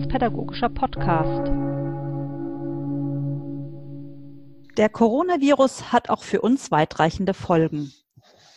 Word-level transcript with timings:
Wissenspädagogischer 0.00 0.70
Podcast. 0.70 1.46
Der 4.78 4.88
Coronavirus 4.88 5.92
hat 5.92 6.08
auch 6.08 6.22
für 6.22 6.40
uns 6.40 6.70
weitreichende 6.70 7.34
Folgen. 7.34 7.92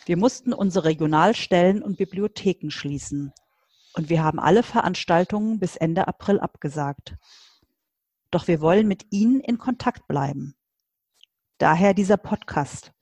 Wir 0.06 0.16
mussten 0.16 0.54
unsere 0.54 0.86
Regionalstellen 0.86 1.84
und 1.84 1.98
Bibliotheken 1.98 2.70
schließen. 2.70 3.34
Und 3.94 4.08
wir 4.08 4.24
haben 4.24 4.40
alle 4.40 4.64
Veranstaltungen 4.64 5.60
bis 5.60 5.76
Ende 5.76 6.08
April 6.08 6.40
abgesagt. 6.40 7.18
Doch 8.32 8.48
wir 8.48 8.62
wollen 8.62 8.88
mit 8.88 9.08
Ihnen 9.12 9.42
in 9.42 9.58
Kontakt 9.58 10.08
bleiben. 10.08 10.56
Daher 11.58 11.94
dieser 11.94 12.18
Podcast. 12.18 12.94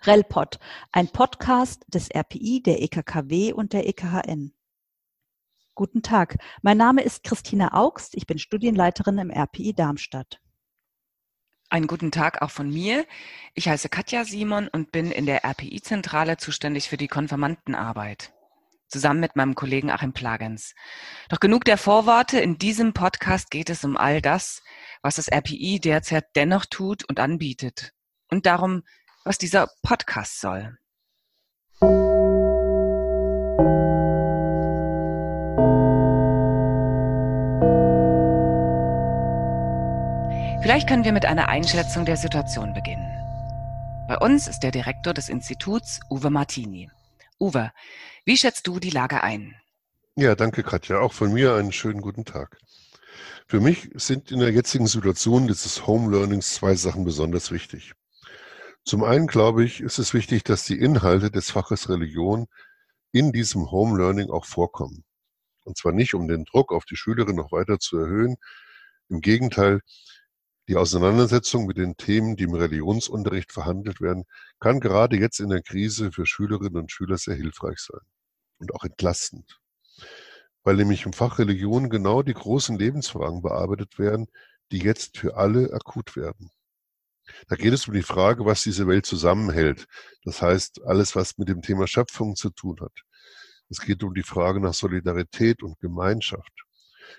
RELPOD, 0.00 0.58
ein 0.90 1.06
Podcast 1.06 1.84
des 1.86 2.08
RPI, 2.12 2.60
der 2.60 2.82
EKKW 2.82 3.52
und 3.52 3.72
der 3.72 3.88
EKHN. 3.88 4.52
Guten 5.74 6.02
Tag, 6.02 6.36
mein 6.60 6.76
Name 6.76 7.00
ist 7.00 7.24
Christina 7.24 7.72
Augst, 7.72 8.14
ich 8.14 8.26
bin 8.26 8.38
Studienleiterin 8.38 9.16
im 9.16 9.30
RPI 9.30 9.72
Darmstadt. 9.72 10.38
Einen 11.70 11.86
guten 11.86 12.10
Tag 12.10 12.42
auch 12.42 12.50
von 12.50 12.68
mir. 12.68 13.06
Ich 13.54 13.68
heiße 13.68 13.88
Katja 13.88 14.26
Simon 14.26 14.68
und 14.68 14.92
bin 14.92 15.10
in 15.10 15.24
der 15.24 15.46
RPI-Zentrale 15.46 16.36
zuständig 16.36 16.90
für 16.90 16.98
die 16.98 17.08
Konfirmandenarbeit. 17.08 18.34
Zusammen 18.86 19.20
mit 19.20 19.34
meinem 19.34 19.54
Kollegen 19.54 19.90
Achim 19.90 20.12
Plagens. 20.12 20.74
Doch 21.30 21.40
genug 21.40 21.64
der 21.64 21.78
Vorworte. 21.78 22.38
In 22.38 22.58
diesem 22.58 22.92
Podcast 22.92 23.50
geht 23.50 23.70
es 23.70 23.82
um 23.82 23.96
all 23.96 24.20
das, 24.20 24.62
was 25.00 25.14
das 25.14 25.28
RPI 25.28 25.80
derzeit 25.80 26.26
dennoch 26.36 26.66
tut 26.66 27.08
und 27.08 27.18
anbietet. 27.18 27.94
Und 28.28 28.44
darum, 28.44 28.82
was 29.24 29.38
dieser 29.38 29.70
Podcast 29.82 30.38
soll. 30.38 30.76
Vielleicht 40.72 40.88
können 40.88 41.04
wir 41.04 41.12
mit 41.12 41.26
einer 41.26 41.50
Einschätzung 41.50 42.06
der 42.06 42.16
Situation 42.16 42.72
beginnen. 42.72 43.06
Bei 44.08 44.16
uns 44.16 44.48
ist 44.48 44.60
der 44.60 44.70
Direktor 44.70 45.12
des 45.12 45.28
Instituts, 45.28 46.00
Uwe 46.08 46.30
Martini. 46.30 46.90
Uwe, 47.38 47.72
wie 48.24 48.38
schätzt 48.38 48.66
du 48.66 48.80
die 48.80 48.88
Lage 48.88 49.22
ein? 49.22 49.54
Ja, 50.16 50.34
danke 50.34 50.62
Katja. 50.62 51.00
Auch 51.00 51.12
von 51.12 51.30
mir 51.30 51.56
einen 51.56 51.72
schönen 51.72 52.00
guten 52.00 52.24
Tag. 52.24 52.56
Für 53.46 53.60
mich 53.60 53.90
sind 53.96 54.30
in 54.30 54.38
der 54.38 54.50
jetzigen 54.50 54.86
Situation 54.86 55.46
dieses 55.46 55.86
Home 55.86 56.10
Learnings 56.10 56.54
zwei 56.54 56.74
Sachen 56.74 57.04
besonders 57.04 57.50
wichtig. 57.50 57.92
Zum 58.82 59.04
einen 59.04 59.26
glaube 59.26 59.64
ich, 59.64 59.82
ist 59.82 59.98
es 59.98 60.14
wichtig, 60.14 60.42
dass 60.42 60.64
die 60.64 60.78
Inhalte 60.78 61.30
des 61.30 61.50
Faches 61.50 61.90
Religion 61.90 62.46
in 63.12 63.30
diesem 63.30 63.70
Home 63.70 63.98
Learning 63.98 64.30
auch 64.30 64.46
vorkommen. 64.46 65.04
Und 65.64 65.76
zwar 65.76 65.92
nicht, 65.92 66.14
um 66.14 66.28
den 66.28 66.46
Druck 66.46 66.72
auf 66.72 66.86
die 66.86 66.96
Schülerin 66.96 67.36
noch 67.36 67.52
weiter 67.52 67.78
zu 67.78 67.98
erhöhen. 67.98 68.36
Im 69.10 69.20
Gegenteil, 69.20 69.82
die 70.68 70.76
Auseinandersetzung 70.76 71.66
mit 71.66 71.76
den 71.76 71.96
Themen, 71.96 72.36
die 72.36 72.44
im 72.44 72.54
Religionsunterricht 72.54 73.52
verhandelt 73.52 74.00
werden, 74.00 74.24
kann 74.60 74.80
gerade 74.80 75.16
jetzt 75.16 75.40
in 75.40 75.48
der 75.48 75.62
Krise 75.62 76.12
für 76.12 76.24
Schülerinnen 76.24 76.82
und 76.82 76.92
Schüler 76.92 77.18
sehr 77.18 77.34
hilfreich 77.34 77.78
sein 77.78 78.00
und 78.58 78.74
auch 78.74 78.84
entlastend. 78.84 79.60
Weil 80.62 80.76
nämlich 80.76 81.04
im 81.04 81.12
Fach 81.12 81.38
Religion 81.40 81.90
genau 81.90 82.22
die 82.22 82.34
großen 82.34 82.78
Lebensfragen 82.78 83.42
bearbeitet 83.42 83.98
werden, 83.98 84.28
die 84.70 84.78
jetzt 84.78 85.18
für 85.18 85.36
alle 85.36 85.72
akut 85.72 86.14
werden. 86.14 86.50
Da 87.48 87.56
geht 87.56 87.72
es 87.72 87.88
um 87.88 87.94
die 87.94 88.02
Frage, 88.02 88.44
was 88.44 88.62
diese 88.62 88.86
Welt 88.86 89.06
zusammenhält. 89.06 89.86
Das 90.24 90.42
heißt, 90.42 90.82
alles, 90.84 91.16
was 91.16 91.38
mit 91.38 91.48
dem 91.48 91.62
Thema 91.62 91.86
Schöpfung 91.86 92.36
zu 92.36 92.50
tun 92.50 92.78
hat. 92.80 93.02
Es 93.68 93.80
geht 93.80 94.02
um 94.02 94.14
die 94.14 94.22
Frage 94.22 94.60
nach 94.60 94.74
Solidarität 94.74 95.62
und 95.62 95.78
Gemeinschaft. 95.80 96.52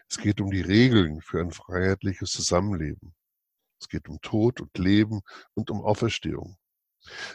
Es 0.10 0.18
geht 0.18 0.40
um 0.40 0.52
die 0.52 0.62
Regeln 0.62 1.22
für 1.22 1.42
ein 1.42 1.52
freiheitliches 1.52 2.32
Zusammenleben. 2.32 3.14
Es 3.84 3.90
geht 3.90 4.08
um 4.08 4.22
Tod 4.22 4.62
und 4.62 4.78
Leben 4.78 5.24
und 5.56 5.70
um 5.70 5.82
Auferstehung. 5.82 6.58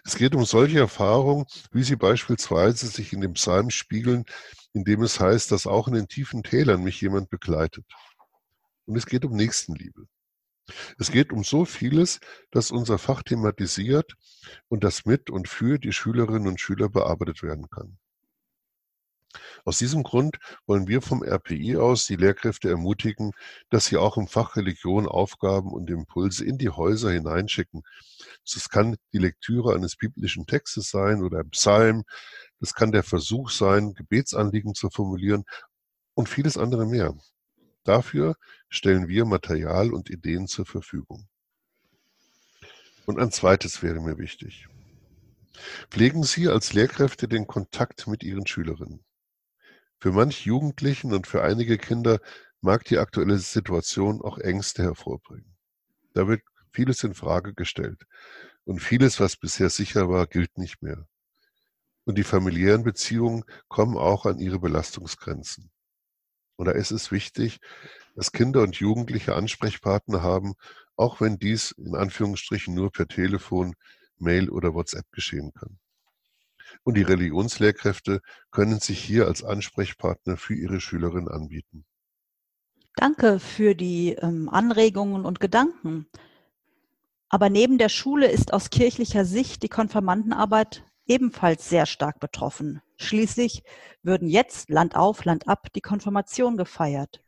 Es 0.03 0.17
geht 0.17 0.35
um 0.35 0.47
solche 0.47 0.79
Erfahrungen, 0.79 1.45
wie 1.73 1.83
sie 1.83 1.97
beispielsweise 1.97 2.87
sich 2.87 3.13
in 3.13 3.21
dem 3.21 3.35
Psalm 3.35 3.69
spiegeln, 3.69 4.25
in 4.73 4.83
dem 4.85 5.03
es 5.03 5.21
heißt, 5.21 5.53
dass 5.53 5.67
auch 5.67 5.89
in 5.89 5.95
den 5.95 6.09
tiefen 6.09 6.43
Tälern 6.43 6.83
mich 6.83 7.03
jemand 7.03 7.29
begleitet. 7.29 7.85
Und 8.87 8.97
es 8.97 9.05
geht 9.05 9.27
um 9.27 9.37
Nächstenliebe. 9.37 10.07
Es 10.99 11.11
geht 11.11 11.33
um 11.33 11.45
so 11.45 11.67
vieles, 11.67 12.19
das 12.51 12.71
unser 12.71 12.97
Fach 12.97 13.23
thematisiert 13.23 14.15
und 14.69 14.85
das 14.85 15.05
mit 15.05 15.29
und 15.29 15.49
für 15.49 15.79
die 15.79 15.93
Schülerinnen 15.93 16.49
und 16.49 16.61
Schüler 16.61 16.89
bearbeitet 16.89 17.43
werden 17.43 17.69
kann. 17.69 17.99
Aus 19.65 19.79
diesem 19.79 20.03
Grund 20.03 20.39
wollen 20.67 20.87
wir 20.89 21.03
vom 21.03 21.23
RPI 21.23 21.77
aus 21.77 22.07
die 22.07 22.17
Lehrkräfte 22.17 22.69
ermutigen, 22.69 23.33
dass 23.71 23.87
sie 23.87 23.97
auch 23.97 24.17
im 24.17 24.29
Fach 24.29 24.57
Religion 24.57 25.07
Aufgaben 25.07 25.73
und 25.73 25.91
Impulse 25.91 26.45
in 26.45 26.59
die 26.59 26.71
Häuser 26.71 27.11
hineinschicken. 27.11 27.83
Das 28.53 28.69
kann 28.69 28.97
die 29.13 29.19
Lektüre 29.19 29.75
eines 29.75 29.97
biblischen 29.97 30.47
Textes 30.47 30.91
sein 30.91 31.23
oder 31.23 31.41
ein 31.41 31.51
Psalm. 31.51 32.05
Das 32.61 32.75
kann 32.75 32.93
der 32.93 33.03
Versuch 33.03 33.51
sein, 33.51 33.95
Gebetsanliegen 33.95 34.75
zu 34.75 34.91
formulieren 34.91 35.45
und 36.15 36.29
vieles 36.29 36.57
andere 36.57 36.87
mehr. 36.87 37.15
Dafür 37.85 38.37
stellen 38.69 39.09
wir 39.09 39.25
Material 39.25 39.93
und 39.93 40.11
Ideen 40.11 40.47
zur 40.47 40.67
Verfügung. 40.67 41.29
Und 43.07 43.19
ein 43.19 43.31
zweites 43.31 43.83
wäre 43.83 44.01
mir 44.01 44.19
wichtig. 44.19 44.69
Pflegen 45.91 46.25
Sie 46.25 46.49
als 46.49 46.73
Lehrkräfte 46.73 47.29
den 47.29 47.47
Kontakt 47.47 48.07
mit 48.07 48.23
Ihren 48.23 48.47
Schülerinnen. 48.47 49.03
Für 50.01 50.13
manch 50.13 50.45
Jugendlichen 50.45 51.13
und 51.13 51.27
für 51.27 51.43
einige 51.43 51.77
Kinder 51.77 52.21
mag 52.61 52.85
die 52.85 52.99
aktuelle 52.99 53.39
Situation 53.39 54.23
auch 54.23 54.39
Ängste 54.39 54.83
hervorbringen. 54.83 55.57
Da 56.15 56.29
wird 56.29 56.43
vieles 56.73 57.03
in 57.03 57.15
Frage 57.15 57.55
gestellt 57.55 58.07
und 58.65 58.81
vieles, 58.81 59.19
was 59.19 59.37
bisher 59.37 59.71
sicher 59.71 60.09
war, 60.09 60.27
gilt 60.27 60.57
nicht 60.59 60.83
mehr. 60.83 61.09
Und 62.05 62.17
die 62.17 62.25
familiären 62.25 62.85
Beziehungen 62.85 63.45
kommen 63.69 63.97
auch 63.97 64.25
an 64.25 64.39
ihre 64.39 64.61
Belastungsgrenzen. 64.61 65.71
Und 66.57 66.67
da 66.67 66.73
ist 66.73 66.91
es 66.91 67.13
wichtig, 67.13 67.61
dass 68.15 68.33
Kinder 68.33 68.63
und 68.63 68.77
Jugendliche 68.77 69.35
Ansprechpartner 69.35 70.23
haben, 70.23 70.55
auch 70.97 71.21
wenn 71.21 71.39
dies 71.39 71.73
in 71.73 71.95
Anführungsstrichen 71.95 72.75
nur 72.75 72.91
per 72.91 73.07
Telefon, 73.07 73.75
Mail 74.17 74.51
oder 74.51 74.75
WhatsApp 74.75 75.11
geschehen 75.13 75.53
kann. 75.55 75.79
Und 76.85 76.97
die 76.97 77.03
Religionslehrkräfte 77.03 78.21
können 78.51 78.81
sich 78.81 79.01
hier 79.01 79.27
als 79.27 79.45
Ansprechpartner 79.45 80.37
für 80.37 80.55
ihre 80.55 80.81
Schülerinnen 80.81 81.29
anbieten. 81.29 81.85
Danke 82.97 83.39
für 83.39 83.75
die 83.75 84.15
ähm, 84.15 84.49
Anregungen 84.49 85.25
und 85.25 85.39
Gedanken. 85.39 86.07
Aber 87.29 87.51
neben 87.51 87.79
der 87.79 87.91
Schule 87.91 88.27
ist 88.31 88.53
aus 88.53 88.71
kirchlicher 88.71 89.25
Sicht 89.25 89.63
die 89.63 89.69
Konfirmandenarbeit 89.69 90.85
ebenfalls 91.07 91.69
sehr 91.69 91.87
stark 91.87 92.21
betroffen. 92.21 92.83
Schließlich 92.97 93.63
würden 94.03 94.29
jetzt 94.29 94.71
Land 94.71 94.97
auf, 94.97 95.25
Land 95.25 95.47
ab 95.47 95.69
die 95.75 95.81
Konfirmation 95.81 96.57
gefeiert. 96.57 97.23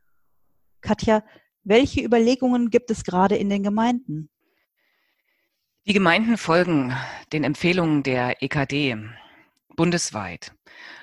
Katja, 0.81 1.23
welche 1.63 2.03
Überlegungen 2.03 2.71
gibt 2.71 2.91
es 2.91 3.05
gerade 3.05 3.37
in 3.37 3.49
den 3.49 3.63
Gemeinden? 3.63 4.31
Die 5.87 5.93
Gemeinden 5.93 6.37
folgen 6.37 6.95
den 7.33 7.45
Empfehlungen 7.45 8.03
der 8.03 8.43
EKD 8.43 8.97
bundesweit. 9.81 10.53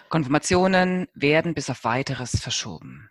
Konfirmationen 0.08 1.08
werden 1.16 1.56
bis 1.56 1.68
auf 1.72 1.84
weiteres 1.84 2.40
verschoben. 2.40 3.10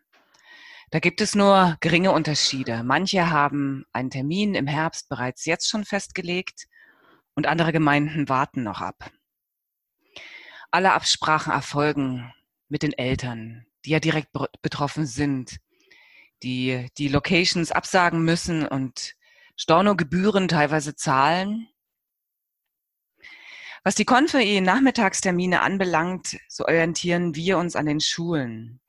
Da 0.92 1.00
gibt 1.00 1.20
es 1.20 1.34
nur 1.34 1.76
geringe 1.80 2.12
Unterschiede. 2.12 2.84
Manche 2.84 3.30
haben 3.30 3.84
einen 3.92 4.10
Termin 4.10 4.54
im 4.54 4.68
Herbst 4.68 5.08
bereits 5.08 5.44
jetzt 5.44 5.68
schon 5.68 5.84
festgelegt 5.84 6.68
und 7.34 7.48
andere 7.48 7.72
Gemeinden 7.72 8.28
warten 8.28 8.62
noch 8.62 8.80
ab. 8.80 9.10
Alle 10.70 10.92
Absprachen 10.92 11.52
erfolgen 11.52 12.32
mit 12.68 12.84
den 12.84 12.92
Eltern, 12.92 13.66
die 13.84 13.90
ja 13.90 13.98
direkt 13.98 14.28
betroffen 14.62 15.04
sind, 15.04 15.56
die 16.44 16.86
die 16.96 17.08
Locations 17.08 17.72
absagen 17.72 18.22
müssen 18.22 18.68
und 18.68 19.16
Stornogebühren 19.56 20.46
teilweise 20.46 20.94
zahlen 20.94 21.66
was 23.86 23.94
die 23.94 24.04
Konfi-Nachmittagstermine 24.04 25.60
anbelangt, 25.60 26.40
so 26.48 26.64
orientieren 26.64 27.36
wir 27.36 27.56
uns 27.56 27.76
an 27.76 27.86
den 27.86 28.00
Schulen. 28.00 28.80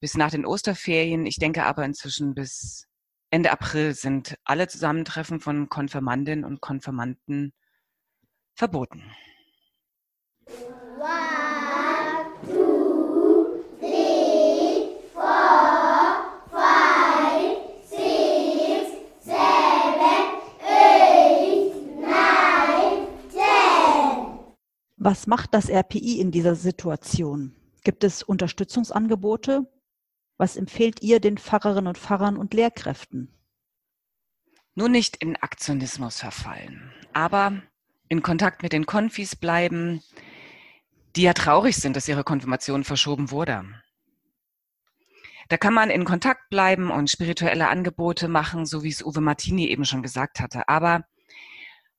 Bis 0.00 0.18
nach 0.18 0.30
den 0.30 0.44
Osterferien, 0.44 1.24
ich 1.24 1.36
denke 1.36 1.64
aber 1.64 1.82
inzwischen 1.86 2.34
bis 2.34 2.86
Ende 3.30 3.50
April 3.50 3.94
sind 3.94 4.36
alle 4.44 4.68
Zusammentreffen 4.68 5.40
von 5.40 5.70
Konfirmandinnen 5.70 6.44
und 6.44 6.60
Konfirmanden 6.60 7.54
verboten. 8.54 9.02
Was 25.00 25.28
macht 25.28 25.54
das 25.54 25.68
RPI 25.68 26.20
in 26.20 26.32
dieser 26.32 26.56
Situation? 26.56 27.54
Gibt 27.84 28.02
es 28.02 28.24
Unterstützungsangebote? 28.24 29.70
Was 30.38 30.56
empfehlt 30.56 31.02
ihr 31.02 31.20
den 31.20 31.38
Pfarrerinnen 31.38 31.86
und 31.86 31.98
Pfarrern 31.98 32.36
und 32.36 32.52
Lehrkräften? 32.52 33.32
Nur 34.74 34.88
nicht 34.88 35.16
in 35.18 35.36
Aktionismus 35.36 36.18
verfallen, 36.18 36.92
aber 37.12 37.62
in 38.08 38.22
Kontakt 38.22 38.64
mit 38.64 38.72
den 38.72 38.86
Konfis 38.86 39.36
bleiben, 39.36 40.02
die 41.14 41.22
ja 41.22 41.32
traurig 41.32 41.76
sind, 41.76 41.94
dass 41.94 42.08
ihre 42.08 42.24
Konfirmation 42.24 42.82
verschoben 42.82 43.30
wurde. 43.30 43.64
Da 45.48 45.56
kann 45.58 45.74
man 45.74 45.90
in 45.90 46.04
Kontakt 46.04 46.50
bleiben 46.50 46.90
und 46.90 47.08
spirituelle 47.08 47.68
Angebote 47.68 48.26
machen, 48.26 48.66
so 48.66 48.82
wie 48.82 48.90
es 48.90 49.04
Uwe 49.04 49.20
Martini 49.20 49.68
eben 49.68 49.84
schon 49.84 50.02
gesagt 50.02 50.40
hatte, 50.40 50.68
aber 50.68 51.04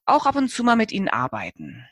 auch 0.05 0.25
ab 0.25 0.35
und 0.35 0.49
zu 0.49 0.65
mal 0.65 0.75
mit 0.75 0.91
ihnen 0.91 1.07
arbeiten. 1.07 1.87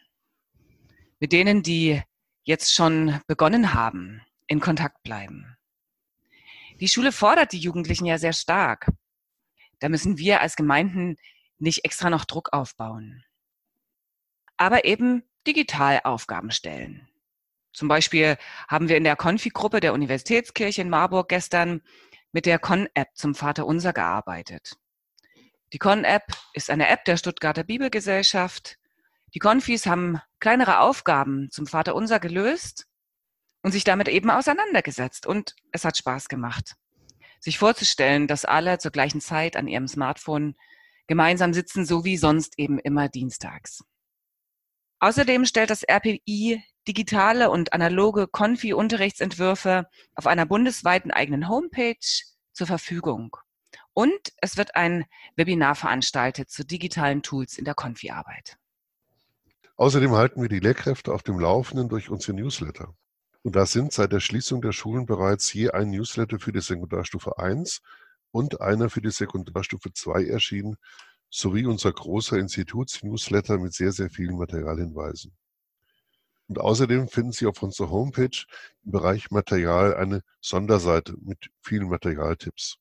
Mit 1.19 1.31
denen, 1.31 1.63
die 1.63 2.01
jetzt 2.43 2.73
schon 2.73 3.19
begonnen 3.27 3.73
haben, 3.73 4.21
in 4.47 4.59
Kontakt 4.59 5.03
bleiben. 5.03 5.57
Die 6.79 6.87
Schule 6.87 7.11
fordert 7.11 7.51
die 7.51 7.59
Jugendlichen 7.59 8.05
ja 8.05 8.17
sehr 8.17 8.33
stark. 8.33 8.91
Da 9.79 9.89
müssen 9.89 10.17
wir 10.17 10.41
als 10.41 10.55
Gemeinden 10.55 11.17
nicht 11.59 11.85
extra 11.85 12.09
noch 12.09 12.25
Druck 12.25 12.53
aufbauen. 12.53 13.23
Aber 14.57 14.85
eben 14.85 15.23
digital 15.45 16.01
Aufgaben 16.03 16.51
stellen. 16.51 17.07
Zum 17.73 17.87
Beispiel 17.87 18.37
haben 18.67 18.89
wir 18.89 18.97
in 18.97 19.03
der 19.03 19.15
Konfi-Gruppe 19.15 19.79
der 19.79 19.93
Universitätskirche 19.93 20.81
in 20.81 20.89
Marburg 20.89 21.29
gestern 21.29 21.81
mit 22.31 22.45
der 22.45 22.59
Con-App 22.59 23.09
zum 23.15 23.35
Vaterunser 23.35 23.93
gearbeitet. 23.93 24.77
Die 25.73 25.77
Con-App 25.77 26.33
ist 26.53 26.69
eine 26.69 26.87
App 26.87 27.05
der 27.05 27.17
Stuttgarter 27.17 27.63
Bibelgesellschaft. 27.63 28.77
Die 29.33 29.39
Konfis 29.39 29.85
haben 29.85 30.19
kleinere 30.39 30.79
Aufgaben 30.79 31.49
zum 31.51 31.67
Vaterunser 31.67 32.19
gelöst 32.19 32.87
und 33.61 33.71
sich 33.71 33.83
damit 33.83 34.07
eben 34.07 34.29
auseinandergesetzt. 34.29 35.27
Und 35.27 35.55
es 35.71 35.83
hat 35.83 35.97
Spaß 35.97 36.29
gemacht, 36.29 36.75
sich 37.39 37.57
vorzustellen, 37.57 38.27
dass 38.27 38.45
alle 38.45 38.77
zur 38.77 38.91
gleichen 38.91 39.21
Zeit 39.21 39.55
an 39.55 39.67
ihrem 39.67 39.87
Smartphone 39.87 40.55
gemeinsam 41.07 41.53
sitzen, 41.53 41.85
so 41.85 42.05
wie 42.05 42.17
sonst 42.17 42.57
eben 42.57 42.79
immer 42.79 43.09
dienstags. 43.09 43.83
Außerdem 44.99 45.45
stellt 45.45 45.69
das 45.69 45.83
RPI 45.83 46.63
digitale 46.87 47.49
und 47.49 47.73
analoge 47.73 48.27
Konfi-Unterrichtsentwürfe 48.27 49.87
auf 50.15 50.25
einer 50.25 50.45
bundesweiten 50.45 51.11
eigenen 51.11 51.49
Homepage 51.49 51.97
zur 52.53 52.67
Verfügung. 52.67 53.35
Und 53.93 54.33
es 54.41 54.57
wird 54.57 54.75
ein 54.75 55.05
Webinar 55.35 55.75
veranstaltet 55.75 56.49
zu 56.49 56.65
digitalen 56.65 57.21
Tools 57.21 57.57
in 57.57 57.65
der 57.65 57.75
Konfi-Arbeit. 57.75 58.57
Außerdem 59.77 60.11
halten 60.13 60.41
wir 60.41 60.49
die 60.49 60.59
Lehrkräfte 60.59 61.13
auf 61.13 61.21
dem 61.21 61.39
Laufenden 61.39 61.87
durch 61.87 62.09
unsere 62.09 62.33
Newsletter. 62.33 62.95
Und 63.43 63.55
da 63.55 63.67
sind 63.67 63.93
seit 63.93 64.11
der 64.11 64.19
Schließung 64.19 64.61
der 64.61 64.71
Schulen 64.71 65.05
bereits 65.05 65.53
je 65.53 65.69
ein 65.69 65.91
Newsletter 65.91 66.39
für 66.39 66.51
die 66.51 66.61
Sekundarstufe 66.61 67.37
1 67.37 67.81
und 68.31 68.59
einer 68.59 68.89
für 68.89 69.01
die 69.01 69.11
Sekundarstufe 69.11 69.93
2 69.93 70.25
erschienen, 70.25 70.77
sowie 71.29 71.67
unser 71.67 71.93
großer 71.93 72.37
Institutsnewsletter 72.37 73.59
mit 73.59 73.73
sehr, 73.73 73.91
sehr 73.91 74.09
vielen 74.09 74.37
Materialhinweisen. 74.37 75.37
Und 76.47 76.59
außerdem 76.59 77.07
finden 77.07 77.31
Sie 77.31 77.45
auf 77.45 77.61
unserer 77.61 77.91
Homepage 77.91 78.45
im 78.83 78.91
Bereich 78.91 79.29
Material 79.29 79.95
eine 79.95 80.23
Sonderseite 80.41 81.15
mit 81.21 81.51
vielen 81.61 81.89
Materialtipps. 81.89 82.77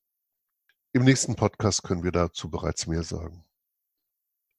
Im 0.93 1.03
nächsten 1.03 1.35
Podcast 1.35 1.83
können 1.83 2.03
wir 2.03 2.11
dazu 2.11 2.49
bereits 2.49 2.87
mehr 2.87 3.03
sagen. 3.03 3.46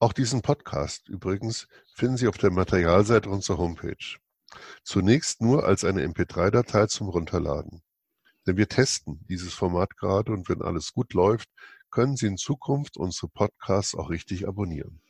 Auch 0.00 0.12
diesen 0.12 0.42
Podcast 0.42 1.08
übrigens 1.08 1.66
finden 1.92 2.16
Sie 2.16 2.28
auf 2.28 2.38
der 2.38 2.52
Materialseite 2.52 3.28
unserer 3.28 3.58
Homepage. 3.58 4.18
Zunächst 4.84 5.42
nur 5.42 5.64
als 5.64 5.84
eine 5.84 6.06
MP3-Datei 6.06 6.86
zum 6.86 7.08
Runterladen. 7.08 7.82
Denn 8.46 8.56
wir 8.56 8.68
testen 8.68 9.24
dieses 9.28 9.54
Format 9.54 9.96
gerade 9.96 10.32
und 10.32 10.48
wenn 10.48 10.62
alles 10.62 10.92
gut 10.92 11.14
läuft, 11.14 11.48
können 11.90 12.16
Sie 12.16 12.26
in 12.26 12.36
Zukunft 12.36 12.96
unsere 12.96 13.28
Podcasts 13.28 13.96
auch 13.96 14.10
richtig 14.10 14.46
abonnieren. 14.46 15.00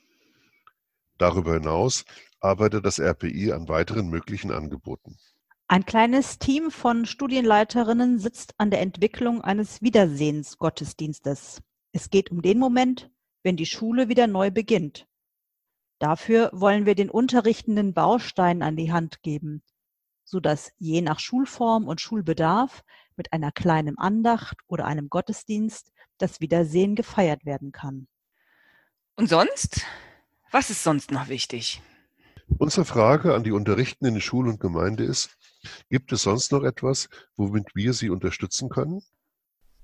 Darüber 1.18 1.54
hinaus 1.54 2.04
arbeitet 2.40 2.86
das 2.86 2.98
RPI 2.98 3.52
an 3.52 3.68
weiteren 3.68 4.08
möglichen 4.08 4.50
Angeboten. 4.52 5.18
Ein 5.66 5.84
kleines 5.84 6.38
Team 6.38 6.70
von 6.70 7.04
Studienleiterinnen 7.04 8.18
sitzt 8.18 8.54
an 8.56 8.70
der 8.70 8.80
Entwicklung 8.80 9.42
eines 9.42 9.82
Wiedersehensgottesdienstes. 9.82 11.60
Es 11.92 12.08
geht 12.08 12.30
um 12.30 12.40
den 12.40 12.58
Moment, 12.58 13.10
wenn 13.42 13.56
die 13.56 13.66
Schule 13.66 14.08
wieder 14.08 14.26
neu 14.26 14.50
beginnt. 14.50 15.06
Dafür 15.98 16.50
wollen 16.52 16.86
wir 16.86 16.94
den 16.94 17.10
unterrichtenden 17.10 17.92
Baustein 17.92 18.62
an 18.62 18.76
die 18.76 18.92
Hand 18.92 19.22
geben, 19.22 19.62
so 20.24 20.38
dass 20.40 20.72
je 20.78 21.00
nach 21.00 21.18
Schulform 21.18 21.88
und 21.88 22.00
Schulbedarf 22.00 22.84
mit 23.16 23.32
einer 23.32 23.50
kleinen 23.50 23.98
Andacht 23.98 24.58
oder 24.68 24.84
einem 24.84 25.08
Gottesdienst 25.08 25.92
das 26.18 26.40
Wiedersehen 26.40 26.94
gefeiert 26.94 27.44
werden 27.44 27.72
kann. 27.72 28.06
Und 29.16 29.28
sonst? 29.28 29.84
Was 30.50 30.70
ist 30.70 30.84
sonst 30.84 31.10
noch 31.10 31.28
wichtig? 31.28 31.82
Unsere 32.56 32.84
Frage 32.84 33.34
an 33.34 33.44
die 33.44 33.52
Unterrichtenden 33.52 34.14
in 34.14 34.20
Schule 34.20 34.50
und 34.50 34.60
Gemeinde 34.60 35.04
ist, 35.04 35.36
gibt 35.90 36.12
es 36.12 36.22
sonst 36.22 36.52
noch 36.52 36.62
etwas, 36.62 37.08
womit 37.36 37.74
wir 37.74 37.92
Sie 37.92 38.08
unterstützen 38.08 38.68
können? 38.68 39.02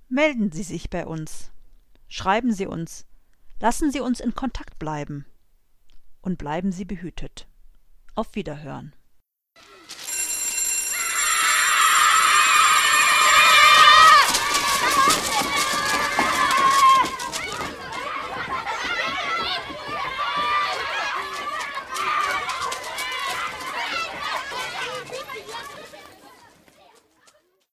Melden 0.08 0.50
Sie 0.50 0.62
sich 0.62 0.88
bei 0.88 1.06
uns. 1.06 1.50
Schreiben 2.08 2.52
Sie 2.52 2.66
uns. 2.66 3.06
Lassen 3.64 3.90
Sie 3.90 4.00
uns 4.00 4.20
in 4.20 4.34
Kontakt 4.34 4.78
bleiben. 4.78 5.24
Und 6.20 6.36
bleiben 6.36 6.70
Sie 6.70 6.84
behütet. 6.84 7.48
Auf 8.14 8.34
Wiederhören. 8.34 8.94